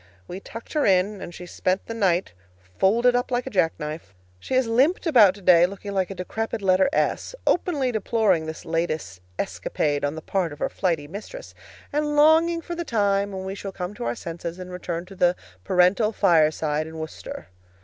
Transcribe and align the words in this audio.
We 0.27 0.39
tucked 0.39 0.73
her 0.73 0.83
in, 0.83 1.21
and 1.21 1.31
she 1.31 1.45
spent 1.45 1.85
the 1.85 1.93
night 1.93 2.33
folded 2.79 3.15
up 3.15 3.29
like 3.29 3.45
a 3.45 3.51
jackknife. 3.51 4.15
She 4.39 4.55
has 4.55 4.65
limped 4.65 5.05
about 5.05 5.35
today, 5.35 5.67
looking 5.67 5.91
like 5.91 6.09
a 6.09 6.15
decrepit 6.15 6.63
letter 6.63 6.89
S, 6.91 7.35
openly 7.45 7.91
deploring 7.91 8.47
this 8.47 8.65
latest 8.65 9.21
escapade 9.37 10.03
on 10.03 10.15
the 10.15 10.23
part 10.23 10.51
of 10.53 10.57
her 10.57 10.69
flighty 10.69 11.07
mistress, 11.07 11.53
and 11.93 12.15
longing 12.15 12.61
for 12.61 12.73
the 12.73 12.83
time 12.83 13.31
when 13.31 13.45
we 13.45 13.53
shall 13.53 13.71
come 13.71 13.93
to 13.93 14.05
our 14.05 14.15
senses, 14.15 14.57
and 14.57 14.71
return 14.71 15.05
to 15.05 15.15
the 15.15 15.35
parental 15.63 16.11
fireside 16.11 16.87
in 16.87 16.97
Worcester. 16.97 17.49